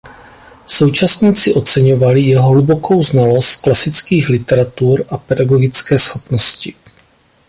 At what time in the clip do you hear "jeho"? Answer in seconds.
2.21-2.49